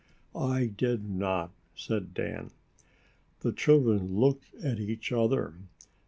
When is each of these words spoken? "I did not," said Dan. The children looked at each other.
"I 0.33 0.65
did 0.65 1.07
not," 1.07 1.51
said 1.75 2.15
Dan. 2.15 2.49
The 3.41 3.51
children 3.53 4.15
looked 4.17 4.51
at 4.55 4.79
each 4.79 5.11
other. 5.11 5.53